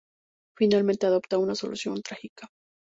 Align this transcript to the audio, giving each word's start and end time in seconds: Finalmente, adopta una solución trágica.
Finalmente, 0.57 1.05
adopta 1.05 1.37
una 1.37 1.53
solución 1.53 2.01
trágica. 2.01 2.47